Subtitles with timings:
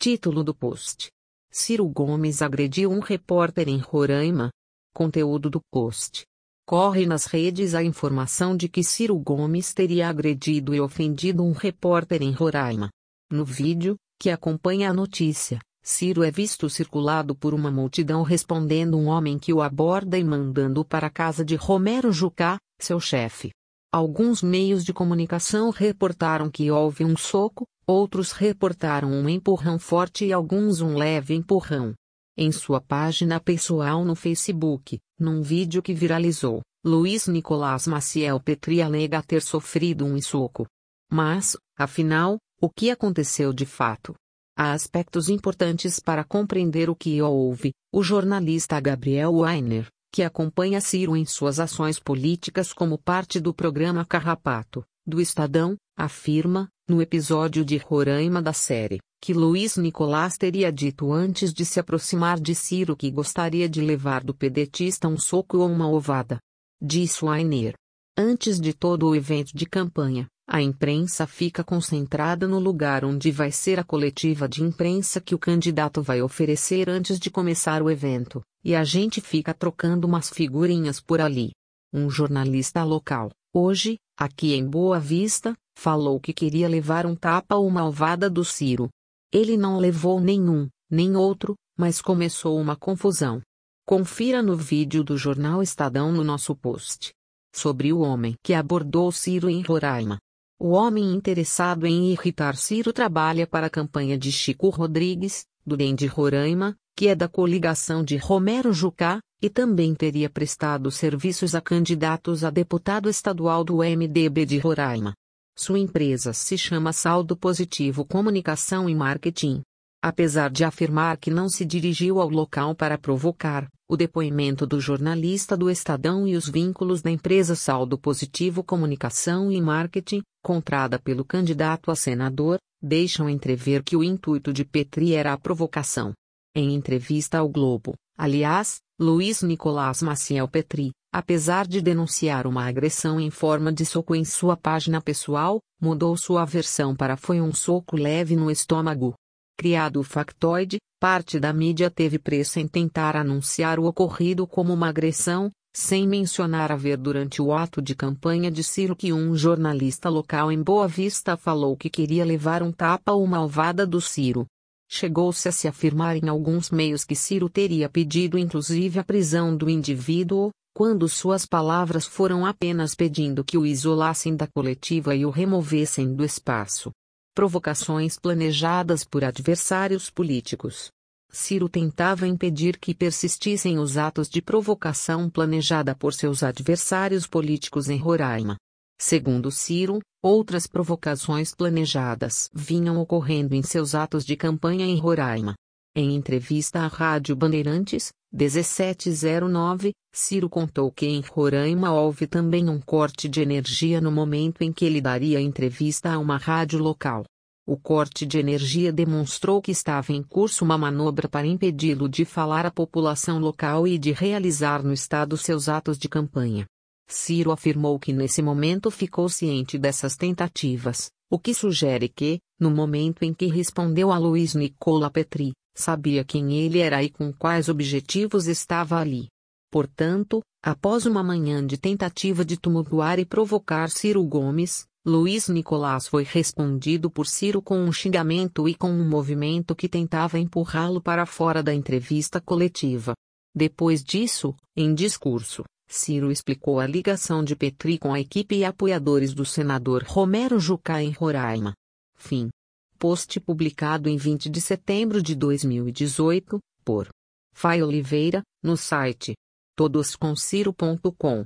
[0.00, 1.08] Título do post.
[1.50, 4.48] Ciro Gomes agrediu um repórter em Roraima.
[4.94, 6.24] Conteúdo do post.
[6.64, 12.22] Corre nas redes a informação de que Ciro Gomes teria agredido e ofendido um repórter
[12.22, 12.90] em Roraima.
[13.28, 19.06] No vídeo, que acompanha a notícia, Ciro é visto circulado por uma multidão respondendo um
[19.06, 23.50] homem que o aborda e mandando-o para a casa de Romero Jucá, seu chefe.
[23.90, 30.32] Alguns meios de comunicação reportaram que houve um soco, outros reportaram um empurrão forte e
[30.32, 31.94] alguns um leve empurrão.
[32.36, 39.22] Em sua página pessoal no Facebook, num vídeo que viralizou, Luiz Nicolás Maciel Petri alega
[39.22, 40.66] ter sofrido um soco.
[41.10, 44.14] Mas, afinal, o que aconteceu de fato?
[44.54, 47.72] Há aspectos importantes para compreender o que houve.
[47.90, 54.04] O jornalista Gabriel Weiner, que acompanha Ciro em suas ações políticas como parte do programa
[54.04, 61.12] Carrapato, do Estadão, afirma, no episódio de Roraima da série, que Luiz Nicolás teria dito
[61.12, 65.68] antes de se aproximar de Ciro que gostaria de levar do pedetista um soco ou
[65.68, 66.38] uma ovada.
[66.80, 67.74] Disse Weiner.
[68.16, 73.52] Antes de todo o evento de campanha, a imprensa fica concentrada no lugar onde vai
[73.52, 78.42] ser a coletiva de imprensa que o candidato vai oferecer antes de começar o evento,
[78.68, 81.52] e a gente fica trocando umas figurinhas por ali.
[81.90, 87.66] Um jornalista local, hoje, aqui em Boa Vista, falou que queria levar um tapa ou
[87.66, 88.90] uma ovada do Ciro.
[89.32, 93.40] Ele não levou nenhum, nem outro, mas começou uma confusão.
[93.86, 97.14] Confira no vídeo do jornal Estadão no nosso post.
[97.54, 100.18] Sobre o homem que abordou Ciro em Roraima.
[100.60, 105.94] O homem interessado em irritar Ciro trabalha para a campanha de Chico Rodrigues, do DEM
[105.94, 111.60] de Roraima, que é da coligação de Romero Jucá, e também teria prestado serviços a
[111.60, 115.14] candidatos a deputado estadual do MDB de Roraima.
[115.56, 119.62] Sua empresa se chama Saldo Positivo Comunicação e Marketing.
[120.02, 125.56] Apesar de afirmar que não se dirigiu ao local para provocar, o depoimento do jornalista
[125.56, 131.92] do Estadão e os vínculos da empresa Saldo Positivo Comunicação e Marketing, contrada pelo candidato
[131.92, 136.12] a senador, deixam entrever que o intuito de Petri era a provocação.
[136.54, 143.30] Em entrevista ao Globo, aliás, Luiz Nicolás Maciel Petri, apesar de denunciar uma agressão em
[143.30, 148.34] forma de soco em sua página pessoal, mudou sua versão para foi um soco leve
[148.34, 149.14] no estômago.
[149.56, 154.88] Criado o factoide, parte da mídia teve pressa em tentar anunciar o ocorrido como uma
[154.88, 160.50] agressão, sem mencionar haver durante o ato de campanha de Ciro que um jornalista local
[160.50, 164.46] em Boa Vista falou que queria levar um tapa ou uma alvada do Ciro.
[164.88, 169.68] Chegou-se a se afirmar em alguns meios que Ciro teria pedido inclusive a prisão do
[169.68, 176.14] indivíduo, quando suas palavras foram apenas pedindo que o isolassem da coletiva e o removessem
[176.14, 176.90] do espaço
[177.38, 180.90] provocações planejadas por adversários políticos.
[181.30, 187.96] Ciro tentava impedir que persistissem os atos de provocação planejada por seus adversários políticos em
[187.96, 188.56] Roraima.
[189.00, 195.54] Segundo Ciro, outras provocações planejadas vinham ocorrendo em seus atos de campanha em Roraima.
[195.94, 203.28] Em entrevista à Rádio Bandeirantes, 1709, Ciro contou que em Roraima houve também um corte
[203.28, 207.24] de energia no momento em que ele daria entrevista a uma rádio local.
[207.64, 212.66] O corte de energia demonstrou que estava em curso uma manobra para impedi-lo de falar
[212.66, 216.66] à população local e de realizar no estado seus atos de campanha.
[217.08, 223.22] Ciro afirmou que nesse momento ficou ciente dessas tentativas, o que sugere que, no momento
[223.22, 228.46] em que respondeu a Luiz Nicola Petri, sabia quem ele era e com quais objetivos
[228.46, 229.28] estava ali.
[229.70, 236.24] Portanto, após uma manhã de tentativa de tumultuar e provocar Ciro Gomes, Luiz Nicolás foi
[236.24, 241.62] respondido por Ciro com um xingamento e com um movimento que tentava empurrá-lo para fora
[241.62, 243.14] da entrevista coletiva.
[243.54, 249.32] Depois disso, em discurso, Ciro explicou a ligação de Petri com a equipe e apoiadores
[249.32, 251.72] do senador Romero Jucá em Roraima.
[252.14, 252.50] Fim.
[252.98, 257.08] Post publicado em 20 de setembro de 2018, por
[257.54, 259.34] Fai Oliveira, no site
[259.76, 261.36] todoscomciro.com.